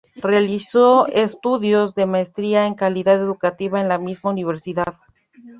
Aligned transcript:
Realizó 0.19 1.05
estudios 1.05 1.93
de 1.93 2.07
Maestría 2.07 2.65
en 2.65 2.73
Calidad 2.73 3.21
Educativa 3.21 3.79
en 3.79 3.87
la 3.87 3.99
misma 3.99 4.31
universidad. 4.31 4.95